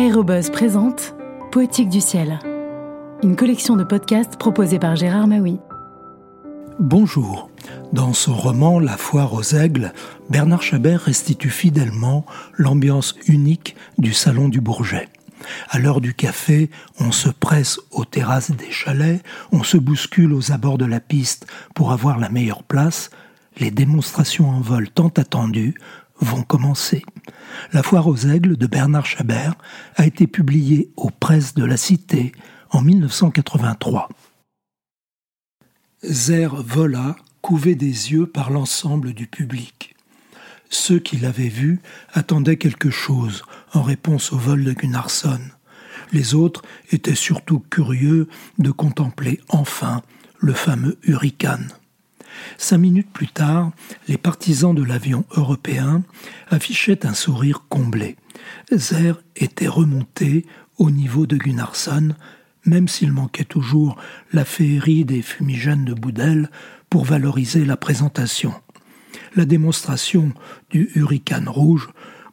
Aérobuzz 0.00 0.48
présente 0.48 1.14
Poétique 1.52 1.90
du 1.90 2.00
ciel, 2.00 2.38
une 3.22 3.36
collection 3.36 3.76
de 3.76 3.84
podcasts 3.84 4.38
proposée 4.38 4.78
par 4.78 4.96
Gérard 4.96 5.26
Maui. 5.26 5.58
Bonjour. 6.78 7.50
Dans 7.92 8.14
son 8.14 8.32
roman 8.32 8.80
La 8.80 8.96
foire 8.96 9.34
aux 9.34 9.42
aigles, 9.42 9.92
Bernard 10.30 10.62
Chabert 10.62 11.02
restitue 11.02 11.50
fidèlement 11.50 12.24
l'ambiance 12.56 13.14
unique 13.26 13.76
du 13.98 14.14
salon 14.14 14.48
du 14.48 14.62
Bourget. 14.62 15.10
À 15.68 15.78
l'heure 15.78 16.00
du 16.00 16.14
café, 16.14 16.70
on 16.98 17.12
se 17.12 17.28
presse 17.28 17.78
aux 17.90 18.06
terrasses 18.06 18.52
des 18.52 18.70
chalets, 18.70 19.22
on 19.52 19.62
se 19.62 19.76
bouscule 19.76 20.32
aux 20.32 20.50
abords 20.50 20.78
de 20.78 20.86
la 20.86 21.00
piste 21.00 21.46
pour 21.74 21.92
avoir 21.92 22.18
la 22.18 22.30
meilleure 22.30 22.62
place. 22.62 23.10
Les 23.58 23.70
démonstrations 23.70 24.48
en 24.48 24.60
vol 24.60 24.88
tant 24.88 25.08
attendues 25.08 25.74
vont 26.20 26.42
commencer. 26.42 27.02
La 27.72 27.82
foire 27.82 28.06
aux 28.06 28.16
aigles 28.16 28.56
de 28.56 28.66
Bernard 28.66 29.06
Chabert 29.06 29.54
a 29.96 30.06
été 30.06 30.26
publiée 30.26 30.90
aux 30.96 31.10
presses 31.10 31.54
de 31.54 31.64
la 31.64 31.76
Cité 31.76 32.32
en 32.70 32.82
1983. 32.82 34.08
Zer 36.04 36.54
vola, 36.62 37.16
couvé 37.42 37.74
des 37.74 38.12
yeux 38.12 38.26
par 38.26 38.50
l'ensemble 38.50 39.12
du 39.12 39.26
public. 39.26 39.94
Ceux 40.70 40.98
qui 40.98 41.16
l'avaient 41.16 41.48
vu 41.48 41.80
attendaient 42.12 42.56
quelque 42.56 42.90
chose 42.90 43.42
en 43.72 43.82
réponse 43.82 44.32
au 44.32 44.38
vol 44.38 44.64
de 44.64 44.72
Gunnarsson. 44.72 45.40
Les 46.12 46.34
autres 46.34 46.62
étaient 46.90 47.14
surtout 47.14 47.58
curieux 47.58 48.28
de 48.58 48.70
contempler 48.70 49.40
enfin 49.48 50.02
le 50.38 50.54
fameux 50.54 50.98
hurricane. 51.02 51.72
Cinq 52.58 52.78
minutes 52.78 53.10
plus 53.12 53.28
tard, 53.28 53.72
les 54.08 54.18
partisans 54.18 54.74
de 54.74 54.82
l'avion 54.82 55.24
européen 55.36 56.02
affichaient 56.48 57.06
un 57.06 57.14
sourire 57.14 57.64
comblé. 57.68 58.16
Zer 58.72 59.22
était 59.36 59.68
remonté 59.68 60.46
au 60.78 60.90
niveau 60.90 61.26
de 61.26 61.36
Gunnarsson, 61.36 62.14
même 62.64 62.88
s'il 62.88 63.12
manquait 63.12 63.44
toujours 63.44 63.96
la 64.32 64.44
féerie 64.44 65.04
des 65.04 65.22
fumigènes 65.22 65.84
de 65.84 65.94
Boudel 65.94 66.50
pour 66.88 67.04
valoriser 67.04 67.64
la 67.64 67.76
présentation. 67.76 68.54
La 69.36 69.44
démonstration 69.44 70.32
du 70.70 70.90
hurricane 70.94 71.48
rouge 71.48 71.88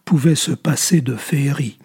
pouvait 0.05 0.35
se 0.35 0.51
passer 0.51 1.01
de 1.01 1.15
féerie. 1.15 1.77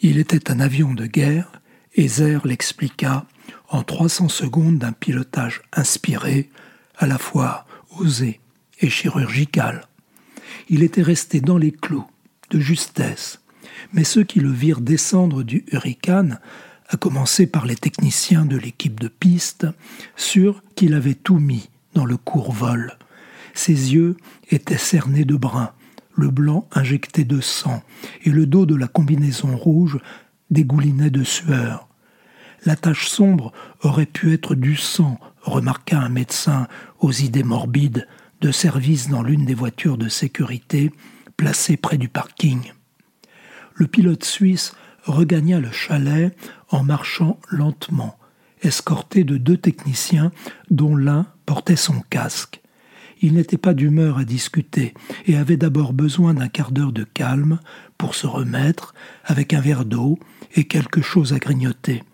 Il 0.00 0.18
était 0.18 0.50
un 0.50 0.60
avion 0.60 0.94
de 0.94 1.06
guerre, 1.06 1.52
et 1.94 2.08
Zer 2.08 2.46
l'expliqua 2.46 3.26
en 3.68 3.82
300 3.82 4.28
secondes 4.28 4.78
d'un 4.78 4.92
pilotage 4.92 5.62
inspiré, 5.72 6.50
à 6.96 7.06
la 7.06 7.18
fois 7.18 7.66
osé 7.98 8.40
et 8.80 8.90
chirurgical. 8.90 9.86
Il 10.68 10.82
était 10.82 11.02
resté 11.02 11.40
dans 11.40 11.58
les 11.58 11.72
clous, 11.72 12.06
de 12.50 12.60
justesse, 12.60 13.40
mais 13.92 14.04
ceux 14.04 14.24
qui 14.24 14.40
le 14.40 14.50
virent 14.50 14.80
descendre 14.80 15.42
du 15.42 15.64
hurricane, 15.72 16.40
à 16.88 16.96
commencer 16.96 17.46
par 17.46 17.66
les 17.66 17.76
techniciens 17.76 18.44
de 18.44 18.56
l'équipe 18.56 19.00
de 19.00 19.08
piste, 19.08 19.66
surent 20.16 20.62
qu'il 20.74 20.94
avait 20.94 21.14
tout 21.14 21.38
mis 21.38 21.70
dans 21.94 22.04
le 22.04 22.16
court 22.16 22.52
vol. 22.52 22.98
Ses 23.54 23.94
yeux 23.94 24.16
étaient 24.50 24.78
cernés 24.78 25.24
de 25.24 25.36
brun, 25.36 25.72
le 26.14 26.30
blanc 26.30 26.68
injecté 26.72 27.24
de 27.24 27.40
sang, 27.40 27.82
et 28.24 28.30
le 28.30 28.46
dos 28.46 28.66
de 28.66 28.74
la 28.74 28.88
combinaison 28.88 29.56
rouge 29.56 29.98
dégoulinait 30.50 31.10
de 31.10 31.24
sueur. 31.24 31.88
La 32.64 32.76
tache 32.76 33.08
sombre 33.08 33.52
aurait 33.82 34.06
pu 34.06 34.32
être 34.32 34.54
du 34.54 34.76
sang, 34.76 35.18
remarqua 35.42 35.98
un 35.98 36.08
médecin 36.08 36.68
aux 37.00 37.10
idées 37.10 37.42
morbides 37.42 38.06
de 38.40 38.52
service 38.52 39.08
dans 39.08 39.22
l'une 39.22 39.44
des 39.44 39.54
voitures 39.54 39.98
de 39.98 40.08
sécurité 40.08 40.92
placées 41.36 41.76
près 41.76 41.98
du 41.98 42.08
parking. 42.08 42.72
Le 43.74 43.88
pilote 43.88 44.22
suisse 44.22 44.74
regagna 45.04 45.58
le 45.58 45.72
chalet 45.72 46.36
en 46.70 46.84
marchant 46.84 47.40
lentement, 47.48 48.16
escorté 48.62 49.24
de 49.24 49.38
deux 49.38 49.56
techniciens 49.56 50.30
dont 50.70 50.94
l'un 50.94 51.26
portait 51.46 51.74
son 51.74 52.00
casque. 52.10 52.60
Il 53.20 53.34
n'était 53.34 53.58
pas 53.58 53.74
d'humeur 53.74 54.18
à 54.18 54.24
discuter 54.24 54.94
et 55.26 55.36
avait 55.36 55.56
d'abord 55.56 55.92
besoin 55.92 56.34
d'un 56.34 56.48
quart 56.48 56.70
d'heure 56.70 56.92
de 56.92 57.04
calme 57.04 57.58
pour 57.98 58.14
se 58.14 58.28
remettre 58.28 58.94
avec 59.24 59.52
un 59.52 59.60
verre 59.60 59.84
d'eau 59.84 60.18
et 60.54 60.64
quelque 60.64 61.02
chose 61.02 61.32
à 61.32 61.38
grignoter 61.38 62.04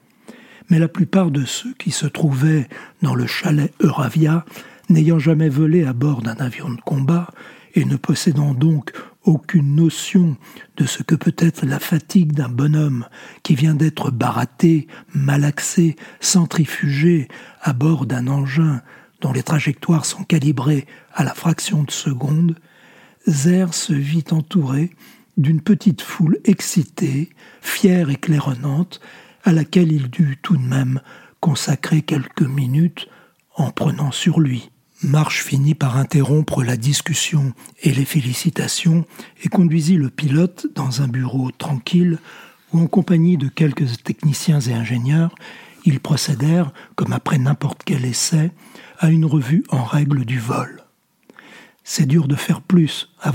mais 0.70 0.78
la 0.78 0.88
plupart 0.88 1.30
de 1.30 1.44
ceux 1.44 1.72
qui 1.74 1.90
se 1.90 2.06
trouvaient 2.06 2.68
dans 3.02 3.14
le 3.14 3.26
chalet 3.26 3.72
Euravia, 3.80 4.44
n'ayant 4.88 5.18
jamais 5.18 5.48
volé 5.48 5.84
à 5.84 5.92
bord 5.92 6.22
d'un 6.22 6.36
avion 6.36 6.70
de 6.70 6.80
combat, 6.80 7.28
et 7.74 7.84
ne 7.84 7.96
possédant 7.96 8.54
donc 8.54 8.92
aucune 9.24 9.74
notion 9.74 10.36
de 10.76 10.86
ce 10.86 11.02
que 11.02 11.14
peut 11.14 11.34
être 11.38 11.66
la 11.66 11.78
fatigue 11.78 12.32
d'un 12.32 12.48
bonhomme 12.48 13.06
qui 13.42 13.54
vient 13.54 13.74
d'être 13.74 14.10
baraté, 14.10 14.88
malaxé, 15.14 15.96
centrifugé 16.20 17.28
à 17.60 17.72
bord 17.72 18.06
d'un 18.06 18.26
engin 18.26 18.80
dont 19.20 19.32
les 19.32 19.42
trajectoires 19.42 20.06
sont 20.06 20.24
calibrées 20.24 20.86
à 21.12 21.24
la 21.24 21.34
fraction 21.34 21.82
de 21.82 21.90
seconde, 21.90 22.56
Zer 23.26 23.74
se 23.74 23.92
vit 23.92 24.24
entouré 24.30 24.90
d'une 25.36 25.60
petite 25.60 26.02
foule 26.02 26.38
excitée, 26.44 27.30
fière 27.60 28.10
et 28.10 28.16
claironnante, 28.16 29.00
à 29.48 29.52
laquelle 29.52 29.92
il 29.92 30.10
dut 30.10 30.36
tout 30.42 30.58
de 30.58 30.62
même 30.62 31.00
consacrer 31.40 32.02
quelques 32.02 32.42
minutes 32.42 33.08
en 33.56 33.70
prenant 33.70 34.12
sur 34.12 34.40
lui. 34.40 34.68
Marche 35.02 35.42
finit 35.42 35.74
par 35.74 35.96
interrompre 35.96 36.62
la 36.62 36.76
discussion 36.76 37.54
et 37.82 37.92
les 37.92 38.04
félicitations 38.04 39.06
et 39.42 39.48
conduisit 39.48 39.96
le 39.96 40.10
pilote 40.10 40.66
dans 40.74 41.00
un 41.00 41.08
bureau 41.08 41.50
tranquille 41.50 42.18
où, 42.74 42.80
en 42.80 42.86
compagnie 42.88 43.38
de 43.38 43.48
quelques 43.48 44.02
techniciens 44.02 44.60
et 44.60 44.74
ingénieurs, 44.74 45.34
ils 45.86 46.00
procédèrent, 46.00 46.74
comme 46.94 47.14
après 47.14 47.38
n'importe 47.38 47.84
quel 47.86 48.04
essai, 48.04 48.50
à 48.98 49.08
une 49.08 49.24
revue 49.24 49.64
en 49.70 49.82
règle 49.82 50.26
du 50.26 50.38
vol. 50.38 50.82
C'est 51.84 52.04
dur 52.04 52.28
de 52.28 52.36
faire 52.36 52.60
plus, 52.60 53.08
à. 53.22 53.32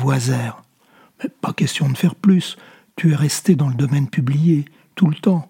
Mais 1.24 1.30
pas 1.41 1.53
question 1.53 1.90
de 1.90 1.97
faire 1.97 2.13
plus. 2.13 2.56
Tu 2.97 3.13
es 3.13 3.16
resté 3.16 3.56
dans 3.56 3.69
le 3.69 3.74
domaine 3.74 4.09
publié, 4.09 4.66
tout 4.94 5.07
le 5.07 5.16
temps. 5.16 5.50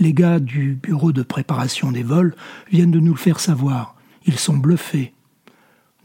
Les 0.00 0.14
gars 0.14 0.40
du 0.40 0.76
bureau 0.76 1.12
de 1.12 1.22
préparation 1.22 1.92
des 1.92 2.02
vols 2.02 2.34
viennent 2.72 2.90
de 2.90 3.00
nous 3.00 3.12
le 3.12 3.18
faire 3.18 3.38
savoir. 3.38 3.96
Ils 4.24 4.38
sont 4.38 4.56
bluffés. 4.56 5.12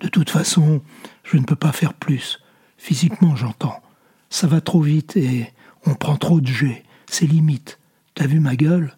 De 0.01 0.09
toute 0.09 0.29
façon, 0.29 0.81
je 1.23 1.38
ne 1.38 1.44
peux 1.44 1.56
pas 1.56 1.72
faire 1.72 1.94
plus. 1.94 2.39
Physiquement, 2.78 3.38
j'entends. 3.38 3.81
Ça 4.29 4.47
va 4.47 4.59
trop 4.59 4.81
vite 4.81 5.16
et 5.16 5.53
on 5.85 5.95
prend 5.95 6.17
trop 6.17 6.41
de 6.41 6.47
jets. 6.47 6.83
C'est 7.09 7.25
limite. 7.25 7.79
T'as 8.16 8.28
vu 8.28 8.41
ma 8.41 8.57
gueule? 8.57 8.97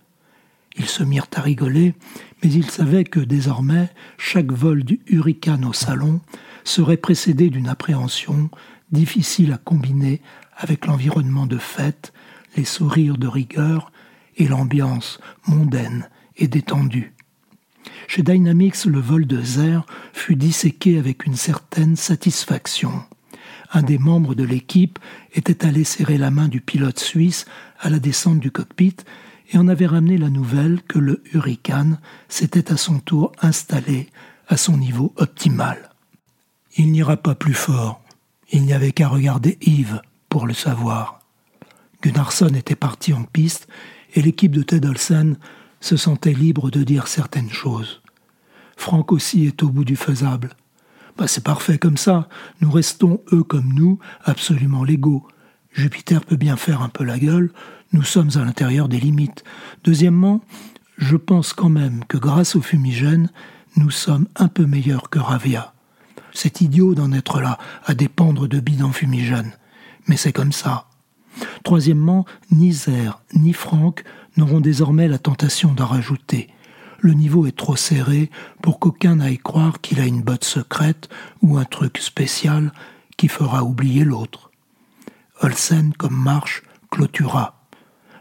Ils 0.77 0.87
se 0.87 1.03
mirent 1.03 1.27
à 1.35 1.41
rigoler, 1.41 1.93
mais 2.41 2.51
ils 2.51 2.69
savaient 2.69 3.03
que 3.03 3.19
désormais, 3.19 3.91
chaque 4.17 4.51
vol 4.51 4.83
du 4.83 5.01
hurricane 5.05 5.65
au 5.65 5.73
salon 5.73 6.21
serait 6.63 6.97
précédé 6.97 7.51
d'une 7.51 7.69
appréhension 7.69 8.49
difficile 8.91 9.53
à 9.53 9.57
combiner 9.57 10.21
avec 10.55 10.87
l'environnement 10.87 11.45
de 11.45 11.57
fête, 11.59 12.13
les 12.55 12.65
sourires 12.65 13.17
de 13.17 13.27
rigueur 13.27 13.91
et 14.37 14.47
l'ambiance 14.47 15.19
mondaine 15.47 16.09
et 16.37 16.47
détendue. 16.47 17.13
Chez 18.07 18.23
Dynamics, 18.23 18.85
le 18.85 18.99
vol 18.99 19.27
de 19.27 19.41
Zer 19.41 19.85
fut 20.13 20.35
disséqué 20.35 20.97
avec 20.97 21.25
une 21.25 21.35
certaine 21.35 21.95
satisfaction. 21.95 23.03
Un 23.73 23.81
des 23.81 23.97
membres 23.97 24.33
de 24.33 24.43
l'équipe 24.43 24.99
était 25.33 25.65
allé 25.65 25.83
serrer 25.83 26.17
la 26.17 26.31
main 26.31 26.47
du 26.47 26.61
pilote 26.61 26.99
suisse 26.99 27.45
à 27.79 27.89
la 27.89 27.99
descente 27.99 28.39
du 28.39 28.51
cockpit 28.51 28.95
et 29.51 29.57
en 29.57 29.67
avait 29.67 29.87
ramené 29.87 30.17
la 30.17 30.29
nouvelle 30.29 30.81
que 30.83 30.99
le 30.99 31.21
Hurricane 31.33 31.99
s'était 32.29 32.71
à 32.71 32.77
son 32.77 32.99
tour 32.99 33.31
installé 33.41 34.09
à 34.47 34.57
son 34.57 34.77
niveau 34.77 35.13
optimal. 35.17 35.89
Il 36.77 36.91
n'ira 36.91 37.17
pas 37.17 37.35
plus 37.35 37.53
fort. 37.53 38.01
Il 38.51 38.63
n'y 38.63 38.73
avait 38.73 38.91
qu'à 38.91 39.09
regarder 39.09 39.57
Yves 39.61 40.01
pour 40.29 40.47
le 40.47 40.53
savoir. 40.53 41.19
Gunnarsson 42.01 42.53
était 42.53 42.75
parti 42.75 43.13
en 43.13 43.23
piste 43.23 43.67
et 44.13 44.21
l'équipe 44.21 44.51
de 44.51 44.63
Ted 44.63 44.87
Olsen 44.87 45.37
se 45.79 45.97
sentait 45.97 46.33
libre 46.33 46.71
de 46.71 46.83
dire 46.83 47.07
certaines 47.07 47.51
choses. 47.51 48.01
Franck 48.75 49.11
aussi 49.11 49.45
est 49.45 49.63
au 49.63 49.69
bout 49.69 49.85
du 49.85 49.95
faisable. 49.95 50.55
Bah, 51.17 51.27
c'est 51.27 51.43
parfait 51.43 51.77
comme 51.77 51.97
ça. 51.97 52.29
Nous 52.61 52.71
restons, 52.71 53.21
eux 53.33 53.43
comme 53.43 53.73
nous, 53.73 53.99
absolument 54.23 54.83
légaux. 54.83 55.27
Jupiter 55.71 56.23
peut 56.23 56.35
bien 56.35 56.57
faire 56.57 56.81
un 56.81 56.89
peu 56.89 57.03
la 57.03 57.19
gueule. 57.19 57.51
Nous 57.91 58.03
sommes 58.03 58.29
à 58.35 58.45
l'intérieur 58.45 58.87
des 58.87 58.99
limites. 58.99 59.43
Deuxièmement, 59.83 60.41
je 60.97 61.15
pense 61.15 61.53
quand 61.53 61.69
même 61.69 62.03
que 62.07 62.17
grâce 62.17 62.55
au 62.55 62.61
fumigène, 62.61 63.29
nous 63.75 63.91
sommes 63.91 64.27
un 64.35 64.47
peu 64.47 64.65
meilleurs 64.65 65.09
que 65.09 65.19
Ravia. 65.19 65.73
C'est 66.33 66.61
idiot 66.61 66.93
d'en 66.93 67.11
être 67.11 67.41
là, 67.41 67.57
à 67.85 67.95
dépendre 67.95 68.47
de 68.47 68.59
bidons 68.59 68.91
fumigènes. 68.91 69.53
Mais 70.07 70.17
c'est 70.17 70.33
comme 70.33 70.51
ça. 70.51 70.87
Troisièmement, 71.63 72.25
ni 72.51 72.71
Zer 72.71 73.21
ni 73.33 73.53
Franck 73.53 74.03
n'auront 74.35 74.61
désormais 74.61 75.07
la 75.07 75.17
tentation 75.17 75.73
d'en 75.73 75.85
rajouter. 75.85 76.49
Le 76.99 77.13
niveau 77.13 77.45
est 77.45 77.55
trop 77.55 77.75
serré 77.75 78.29
pour 78.61 78.79
qu'aucun 78.79 79.17
n'aille 79.17 79.37
croire 79.37 79.81
qu'il 79.81 79.99
a 79.99 80.05
une 80.05 80.21
botte 80.21 80.43
secrète 80.43 81.09
ou 81.41 81.57
un 81.57 81.65
truc 81.65 81.99
spécial 81.99 82.71
qui 83.17 83.27
fera 83.27 83.63
oublier 83.63 84.03
l'autre. 84.03 84.51
Olsen, 85.41 85.93
comme 85.93 86.15
marche, 86.15 86.63
clôtura. 86.89 87.67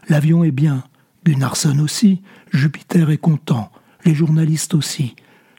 L'avion 0.09 0.43
est 0.43 0.51
bien, 0.51 0.83
Gunnarsson 1.25 1.79
aussi, 1.79 2.21
Jupiter 2.51 3.09
est 3.09 3.17
content, 3.17 3.71
les 4.05 4.13
journalistes 4.13 4.73
aussi. 4.73 5.15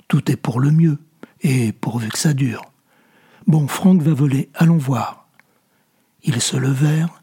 Tout 0.07 0.31
est 0.31 0.37
pour 0.37 0.61
le 0.61 0.71
mieux, 0.71 0.99
et 1.43 1.73
pourvu 1.73 2.09
que 2.09 2.19
ça 2.19 2.33
dure. 2.33 2.63
Bon, 3.47 3.67
Franck 3.69 4.03
va 4.03 4.15
voler, 4.15 4.49
allons 4.55 4.79
voir. 4.79 5.29
Ils 6.23 6.41
se 6.41 6.57
levèrent, 6.57 7.18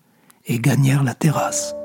et 0.47 0.59
gagnèrent 0.59 1.03
la 1.03 1.13
terrasse. 1.13 1.75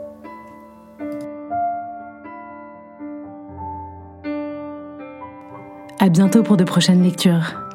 À 5.99 6.09
bientôt 6.09 6.43
pour 6.43 6.57
de 6.57 6.65
prochaines 6.65 7.03
lectures. 7.03 7.70